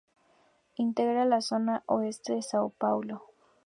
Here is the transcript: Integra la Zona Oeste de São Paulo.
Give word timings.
Integra 0.79 1.25
la 1.25 1.41
Zona 1.41 1.83
Oeste 1.85 2.33
de 2.33 2.39
São 2.41 2.71
Paulo. 2.75 3.21